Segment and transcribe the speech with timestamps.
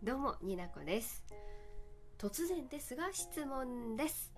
[0.00, 1.24] どうもになこです。
[2.18, 4.32] 突然ですが質問です。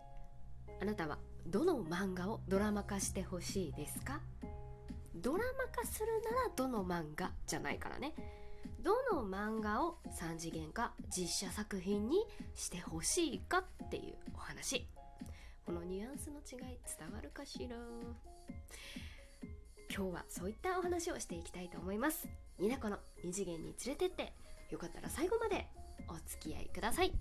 [0.80, 4.20] あなたはどの漫画をドラマ化してほしいですか？
[5.14, 8.14] ドラマ化するならどの漫画じゃないからね。
[8.82, 12.24] どの漫画を3次元か実写作品に
[12.54, 14.88] してほしいかっていうお話。
[15.66, 17.76] このニュアンスの違い伝わるかしら？
[19.94, 22.26] 今日はそういったお話をしていきたいと思います。
[22.58, 24.32] になこの二次元に連れてって。
[24.70, 25.66] よかったら最後まで
[26.08, 27.12] お付き合いください。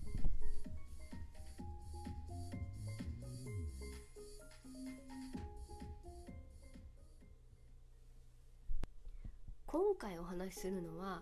[9.66, 11.22] 今回お話しするのは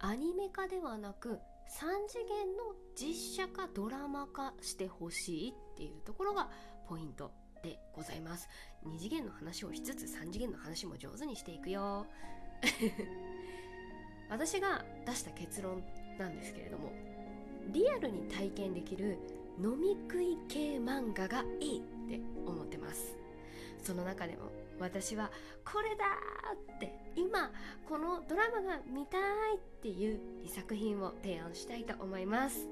[0.00, 6.50] アニメ化ではなく3次元の実写化ドラマ化してほしいっていうところが
[6.88, 7.32] ポイント
[7.62, 8.48] でございます。
[8.86, 12.06] 2次元の話をしつつ3次元の話も上手にしていくよ。
[14.32, 15.82] 私が出した結論
[16.18, 16.90] なんですけれども
[17.70, 19.18] リアルに体験できる
[19.60, 23.14] 飲み食い系漫画がいいって思ってます。
[23.82, 25.30] その中でも私は
[25.70, 26.04] これだ
[26.76, 27.50] って今
[27.86, 29.20] このドラマが見たい
[29.56, 32.66] っていう2作品を提案したいと思います。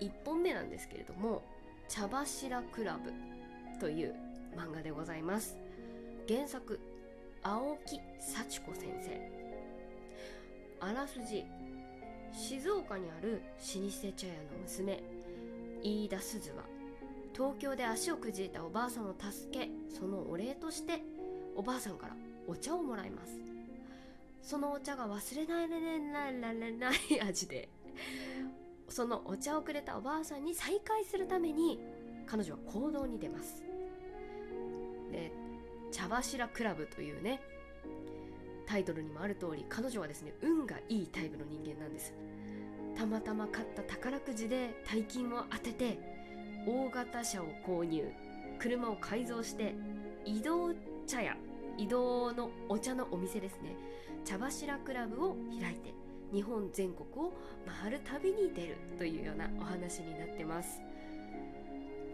[0.00, 1.42] 1本目なんですけれども
[1.88, 3.12] 「茶柱クラブ」
[3.78, 4.14] という
[4.56, 5.56] 漫画でございます。
[6.28, 6.80] 原作
[7.44, 9.41] 青木幸子先生。
[10.84, 11.44] あらすじ。
[12.32, 15.00] 静岡にある老舗茶屋の娘。
[15.80, 16.64] 飯田鈴は
[17.32, 21.00] 東京で足をくじいたおばあさんを助けそのお礼として
[21.54, 22.16] おばあさんから
[22.48, 23.38] お茶をもらいます。
[24.42, 27.68] そのお茶が忘れないれないられない味で
[28.88, 31.78] そのお茶をくれたおばあさんに再会するために
[32.26, 33.62] 彼女は行動に出ます。
[35.12, 35.30] で
[35.92, 37.40] 茶柱クラブというね
[38.72, 42.14] タイトルにもある通り彼女はですね運がいいタイプの人間なんです。
[42.96, 45.98] たまたま買った宝くじで大金を当てて
[46.66, 48.10] 大型車を購入
[48.58, 49.74] 車を改造して
[50.24, 50.72] 移動
[51.06, 51.36] 茶屋
[51.76, 53.76] 移動のお茶のお店ですね
[54.24, 55.92] 茶柱クラブを開いて
[56.32, 57.32] 日本全国を
[57.82, 60.80] 回る旅に出るというようなお話になってます。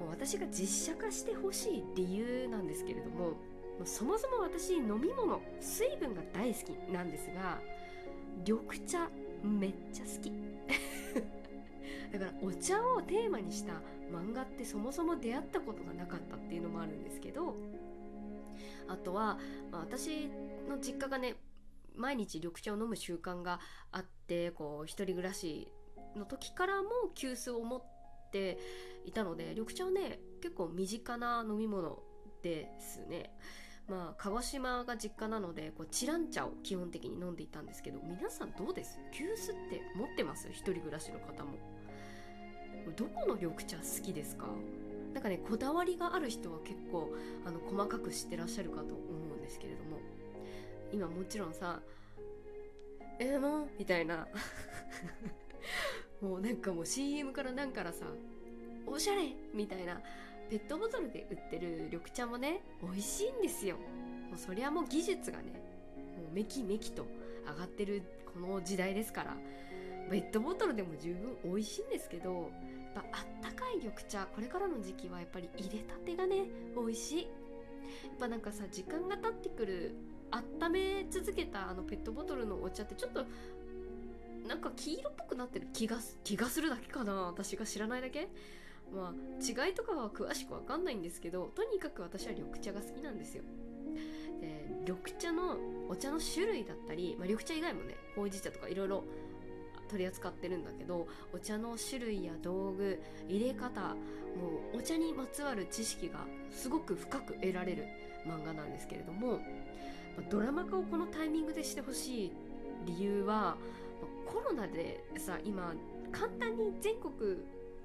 [0.01, 3.35] もう私が実写化してほしい理由なんですけれども
[3.85, 7.61] そもそも私飲み物水分が大好きなんですが
[8.47, 9.09] 緑茶
[9.43, 10.33] めっちゃ好き
[12.13, 13.75] だからお茶をテーマにした
[14.11, 17.57] 漫画ってそもそも出会ったことがなかったっていうのもあるんですけど
[18.89, 19.39] あとは、
[19.71, 20.29] まあ、私
[20.69, 21.37] の実家がね
[21.95, 23.61] 毎日緑茶を飲む習慣が
[23.93, 25.71] あってこう一人暮らし
[26.17, 27.83] の時からも急須を持っ
[28.33, 28.59] て
[29.05, 32.03] いたので緑茶はね結構身近な飲み物
[32.43, 33.37] ですね。
[33.89, 39.01] まあ鹿児島が実家なのでこうチラン茶を基本的に飲んでいたんですけど皆さんどうです？
[39.13, 40.49] 急須って持ってます？
[40.51, 41.59] 一人暮らしの方も。
[42.97, 44.47] どこの緑茶好きですか？
[45.15, 47.15] なんかねこだわりがある人は結構
[47.47, 49.99] あの細かく知ってらっしゃるかと思うんですけれども。
[50.93, 51.81] 今もちろんさ
[53.21, 54.27] 「えー、もう?」みたいな。
[56.21, 58.07] もうなんかもう CM からなんからさ
[58.87, 60.01] 「おしゃれ!」みたいな。
[60.51, 63.77] ペットボトルで売ってる緑茶もね美味しいんですよ。
[63.77, 65.45] もうそりゃもう技術がね
[66.17, 67.07] もうめきめきと
[67.47, 69.37] 上がってるこの時代ですから
[70.11, 72.51] ペットボトルでも十分美味しいんですけど
[72.95, 76.45] やっぱあったかい緑茶これからの時期はやっぱり入れたてがね
[76.77, 77.23] 美味しい。
[77.23, 77.29] や
[78.15, 79.95] っぱなんかさ時間が経ってくる
[80.31, 83.25] 温め続けたあのペットボトルのお茶ってちょっと
[84.47, 88.29] なんか黄色っぽくなってる気が気がするだけかな私が知らないだけ。
[88.95, 93.43] まあ違いとかは詳しくわかんないんですけどとにかく私は緑茶が好きなんですよ。
[94.41, 95.57] で緑茶の
[95.89, 99.05] お茶の種類だったり、まあ、緑茶以外もねほうじ茶とかいろいろ
[99.89, 103.95] 取り扱ってるんだけどお茶の種類や道具入れ方も
[104.75, 106.21] うお茶にまつわる知識が
[106.51, 107.87] すごく深く得られる
[108.27, 109.39] 漫画なんですけれどもま
[110.19, 112.33] あドラマ化をこのタイミングでしてほしい
[112.85, 113.57] 理由はま
[114.29, 115.75] あコロナでさ今
[116.13, 117.39] 簡単に全国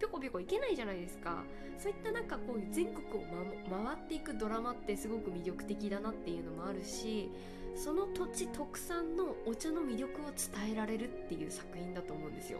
[0.03, 1.43] ぴょこぴょこ行けないじゃないですか。
[1.77, 3.25] そういった中こういう全国を、
[3.71, 7.29] ま、回っていくドラマってすごく魅力的だなっていうのもあるし
[7.75, 12.59] その土地特産のお茶の魅力を伝えられるっていう作品だと思うんですよ。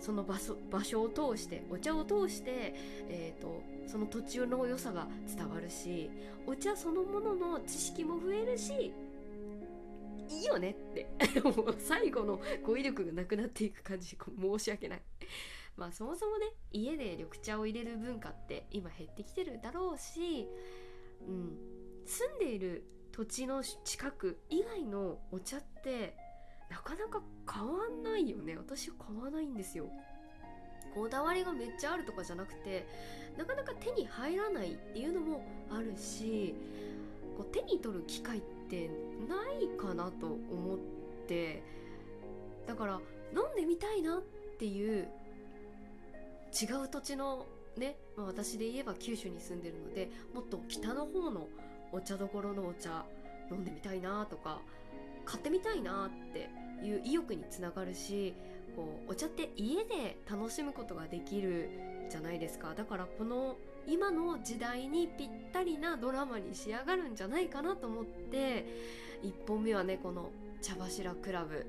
[0.00, 2.74] その場所場所を通してお茶を通して、
[3.08, 6.10] えーと、その土地の良さが伝わるし
[6.46, 8.92] お茶そのものの知識も増えるし
[10.28, 11.08] いいよねって。
[11.42, 14.16] もう最後の語彙力がなくなっていく感じ。
[14.16, 15.02] 申し訳ない。
[15.76, 20.46] まあそもそもね家で緑茶を入れる文化って今減ってきてるだろうし、
[21.26, 21.56] うん、
[22.06, 26.16] 住んでいる土地の近く以外のお茶って
[26.70, 27.68] なかなか買わ
[28.04, 28.56] ないよね。
[28.56, 29.86] 私は買わないんですよ。
[30.94, 32.86] こだわりがめっちゃあるとかじゃなくて
[33.38, 36.54] なかなか手に入らないっていうのもあるし
[37.36, 38.88] こう手に取る機会って
[39.28, 40.78] ないかなと思っ
[41.26, 41.62] て。
[42.66, 43.00] だから
[43.34, 44.22] 飲んでみたいなっ
[44.58, 45.08] ていう
[46.50, 51.48] 違う土地のね、まあ、私で言えば九州に住んでるのでもっと北の方の
[51.92, 53.04] お茶どころのお茶
[53.50, 54.60] 飲んでみたいなとか
[55.24, 56.48] 買ってみたいなって
[56.84, 58.34] いう意欲につながるし
[58.76, 61.68] こうお茶って家で楽しむことができる
[62.08, 62.74] じゃないですか。
[62.74, 63.56] だからこの
[63.86, 68.66] 今の時代にぴったりなドラマに仕上がるんじゃないかなと思って
[69.22, 70.30] 1本目はねこの
[70.60, 71.66] 「茶柱クラブ」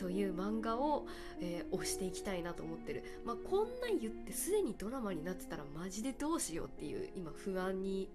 [0.00, 1.06] という漫画を、
[1.42, 8.08] えー、推していきたいなと思ってる、まあ、こんなん言ってすでにドラマになってたらマジでどうしようっていう今不安に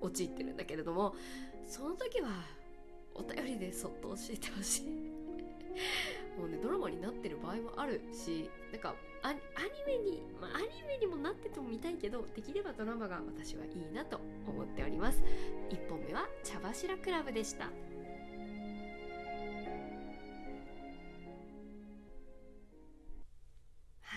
[0.00, 1.16] 陥ってるんだけれども
[1.66, 2.28] その時は
[3.16, 4.86] お便りでそっと教えてほしい。
[6.38, 9.38] もうねドラマになってる場合もあるしなんかアニ
[9.86, 15.22] メに、まあ、アニメにもなってても見たいけどできればドラマが私はいいなと思っております。
[15.70, 17.91] 1本目は茶柱クラブでした。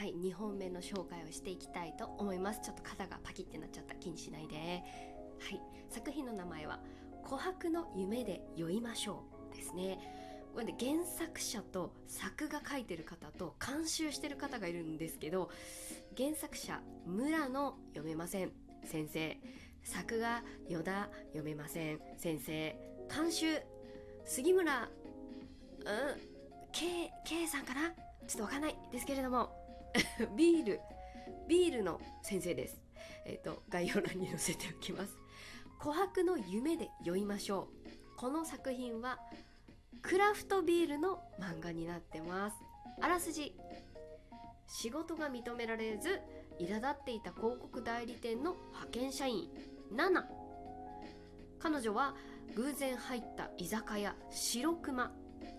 [0.06, 2.62] はい2本目の紹介をしていきたいと思います。
[2.62, 3.96] ちょっと肩がパキってなっちゃった。
[3.96, 4.56] 気にしないで。
[4.56, 5.60] はい
[5.90, 6.80] 作品の名前は
[7.26, 9.98] 「琥珀の夢で酔いましょう」ですね。
[10.54, 15.50] これで原作者と作が書いてる方と監修してる方がいるんですけど
[16.16, 18.52] 原作者村野読めません。
[18.84, 19.36] 先生。
[19.82, 22.00] 作画依田読めません。
[22.18, 22.76] 先生。
[23.12, 23.60] 監修。
[24.24, 24.88] 杉村うん
[26.72, 27.92] K, K さんかな？
[28.28, 29.66] ちょっとわかんないですけれども。
[30.36, 30.82] ビール
[31.48, 32.82] ビールの先生です。
[33.26, 35.18] えっ、ー、と概要欄に載せておきます。
[35.80, 38.18] 琥珀の夢で酔いましょう。
[38.18, 39.20] この作品は
[40.02, 42.58] クラフトビールの漫画になってます。
[43.02, 43.56] あらすじ。
[44.68, 46.20] 仕事が認められず
[46.60, 49.50] 苛立っていた広告代理店の派遣社員。
[49.92, 50.28] ナナ。
[51.60, 52.16] 彼女は
[52.56, 55.12] 偶然入った居酒屋白熊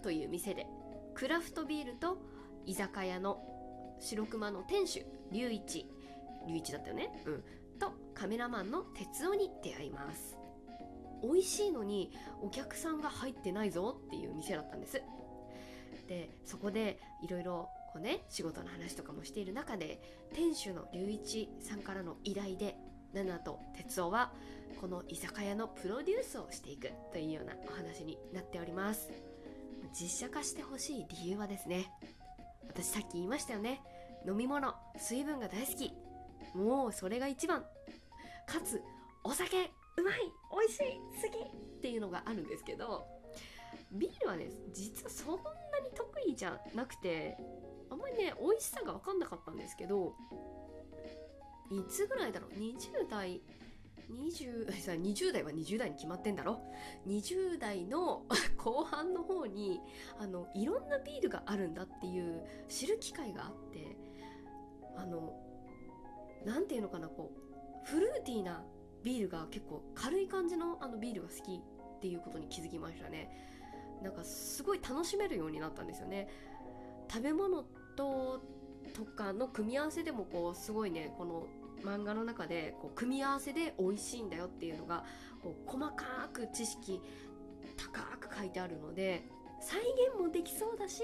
[0.02, 0.66] という店で
[1.14, 2.18] クラフトビールと
[2.64, 3.55] 居酒屋の
[4.00, 5.86] 白熊の店主龍一。
[6.46, 7.22] 龍一だったよね。
[7.26, 7.44] うん。
[7.78, 10.36] とカメラマンの哲夫に出会います。
[11.22, 12.12] 美味しいのに
[12.42, 14.00] お客さんが入ってないぞ。
[14.06, 15.02] っていう店だったんです。
[16.08, 20.00] でそこでいろいろこうね仕事の話とかもしている中で
[20.34, 22.76] 店主の龍一さんからの依頼で
[23.12, 24.32] ナナと哲夫は
[24.80, 26.92] この居酒屋のプロデュースをしていく。
[27.12, 29.10] というようなお話になっております。
[29.98, 31.90] 実写化してほしい理由はですね
[32.76, 33.80] 私さっき言いましたよね。
[34.26, 35.92] 飲み物水分が大好き。
[36.54, 37.64] もうそれが一番。
[38.46, 38.82] かつ
[39.24, 40.14] お酒うまい
[40.52, 41.66] 美味しい好き。
[41.76, 43.06] っていうのがあるんですけど
[43.92, 47.36] ビールはね実はそんなに得意じゃなくて
[47.90, 50.14] あんまりね美味しさが分かんなかったんですけど
[51.70, 53.40] いつぐらいだろう？20代
[54.10, 56.60] 20, 20代は20代に決まってんだろ
[57.06, 58.24] ？20代の
[58.56, 59.80] 後半の方に
[60.18, 63.96] あのいろんなビールがあるんだっていう知る機会があって
[64.96, 65.34] あの
[66.44, 68.64] 何ていうのかなこうフルーティーな
[69.02, 73.30] ビールが結構軽い感じのあのビールが好きっていうことに気づきましたね。
[74.02, 76.28] なんかすごい楽しめるようになったんですよね。
[77.08, 77.64] 食べ物
[77.96, 78.40] と
[78.94, 81.46] とかの組み合わせでもこうすごいねこの
[81.84, 85.04] 漫画の中でこう組み合わせで美味しいんだよっていうのが
[85.42, 87.00] こう細かく知識
[87.76, 89.28] 高く書いてあるので
[89.60, 91.02] 再現もできそうだし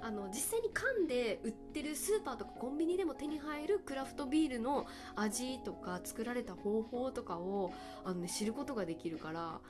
[0.00, 4.86] あの実際に缶で売ってるスーパーとかコンビニでも手に入るクラフトビールの
[5.16, 7.72] 味とか作られた方法とかを
[8.04, 9.60] あの、ね、知ることができるから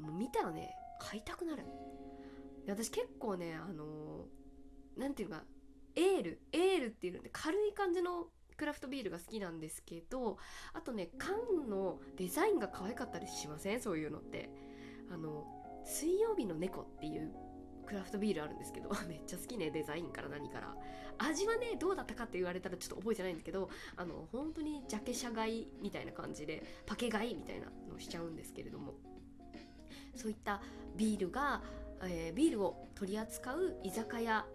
[0.00, 1.64] もう見たらね買いたくなる。
[2.68, 4.26] 私結構ねあの
[4.96, 5.42] 何ていうか
[5.96, 8.26] エールエールっていうので軽い感じの
[8.60, 10.36] クラフトビールが好きなんですけど
[10.74, 11.34] あとね缶
[11.70, 13.80] のデザインが可愛かったりしません？
[13.80, 14.50] そういうのって。
[15.10, 15.46] あの
[15.82, 17.32] 水曜日の猫っていう
[17.86, 20.76] クラフトビールあるんですけど めっちゃ好きねデザインから何から。
[21.16, 28.94] 味はねどうだったかって言われたらちょっと覚えてないんだけどあの本当にジャケ写買いみたいな感じでパケ買いみたいなのをしちゃうんですけれども。
[30.14, 30.60] そういった
[30.96, 31.62] ビールが、
[32.02, 34.46] えー、ビールを取り扱う居酒屋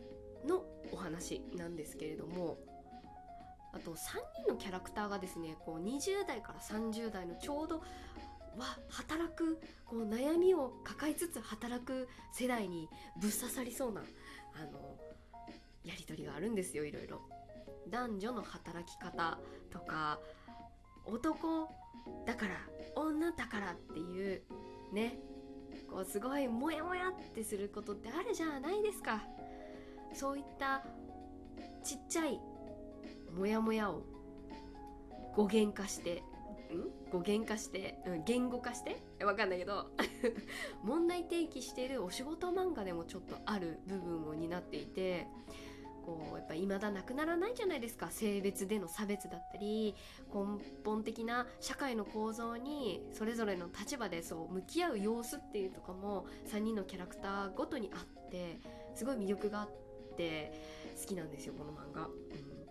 [0.46, 2.60] のお話なんですけれども
[3.76, 3.96] あと3
[4.44, 7.80] 人のキャラクターがですねこう20代から30代のちょうど
[8.58, 12.88] は働くこう悩みを抱えつつ働く世代に
[13.22, 14.96] ぶっ刺さりそうなあの
[15.84, 17.22] やり取りがあるんですよいろいろ。
[17.90, 19.38] 男女の働き方
[19.72, 20.20] とか
[21.06, 21.70] 男
[22.26, 22.56] だから
[22.96, 24.42] 女だからっていう
[24.92, 25.20] ね
[25.88, 29.22] こうすごいモヤモヤってすることってあるじゃないですか
[30.14, 30.84] そういった
[31.84, 32.40] ちっちゃい
[33.36, 34.04] モヤモヤを
[35.36, 36.24] 語源化して
[36.74, 37.12] ん？
[37.12, 39.02] 語源化して、うん、言語化して？
[39.24, 39.92] わかんないけど
[40.84, 45.28] 問題提起しているお仕事漫画でもちょっとある部分を担っていて
[46.06, 48.12] こうやっぱ未だなくならないじゃないですか。
[48.12, 49.96] 性別での差別だったり
[50.34, 58.60] 根本的な社会の構造にそれぞれの立場でそう向き合う様子っていうとかも3人のキャラクターごとにあって
[58.94, 59.70] すごい魅力があっ
[60.16, 60.54] て
[61.02, 62.65] 好きなんですよこの漫画、うん、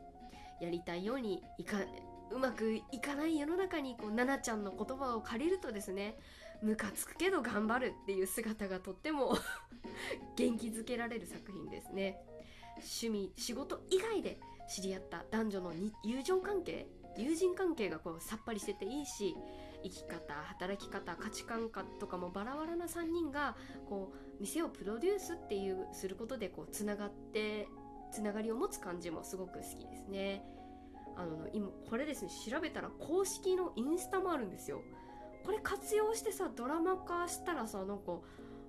[0.64, 1.78] やりたいようにいか
[2.30, 6.16] うまくいかない世の中にこう奈々ちゃんの言葉を借りるとですね
[6.62, 9.36] ムカつくけど頑張るっていう姿がとっても
[10.36, 12.18] 元気づけられる作品ですね。
[12.76, 19.36] 趣味仕事以外で知り合った男女の友情関係友人関係がこうさっぱりしてていいし
[19.84, 23.54] 生き方働き方価値観かとかもバラバラな3人が
[23.88, 27.68] こう店をプロデュースっていうすることでこうつながって
[28.14, 30.44] つながりを持つ感じもすごく好きですね。
[31.16, 34.82] あの今これですね調べたら公式のインスタもあるんですよ。
[35.44, 38.18] これ活用してさドラマ化したらさなんか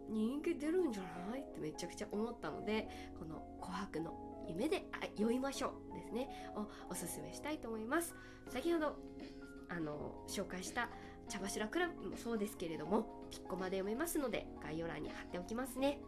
[0.10, 1.42] 人気出るんじゃない？
[1.42, 4.86] ってめちゃくちゃ思ったのでこの「琥珀の夢で
[5.18, 6.52] 酔いましょう」ですね。
[6.56, 8.16] をおすすめしたいと思います。
[8.50, 8.96] 先ほど
[9.70, 10.90] あの紹介した
[11.28, 16.00] 茶柱クラブもそうですけれどもピッコまで読めますので概要欄に貼っておきますね。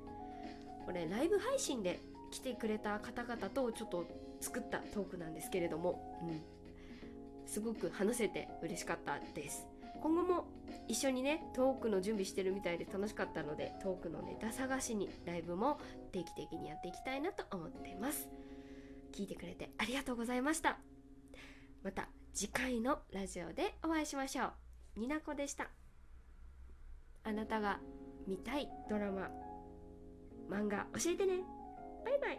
[0.85, 1.99] これライブ配信で
[2.31, 4.05] 来てくれた方々とちょっと
[4.39, 6.41] 作ったトークなんですけれども、うん、
[7.47, 9.67] すごく話せて嬉しかったです。
[10.01, 10.45] 今後も
[10.87, 15.79] 一緒にねトークの準備してるみたいで楽しかったのでトークのネタ探しにライブも
[16.11, 18.29] 定期的にやっていきたいなと思ってます。
[19.13, 20.77] 聞いてくれてありがとうございました。
[21.83, 24.51] また次回のラジオでお会いしましょ
[24.95, 24.99] う。
[24.99, 25.69] になこでした。
[27.23, 27.79] あなたが
[28.27, 29.29] 見たいドラマ
[30.49, 31.56] 漫画教えてね。
[32.07, 32.35] バイバイ